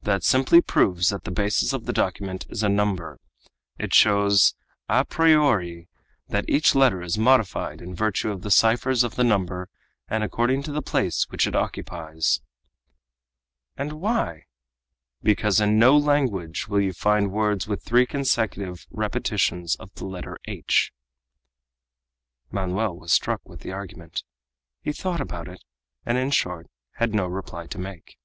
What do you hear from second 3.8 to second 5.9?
shows à priori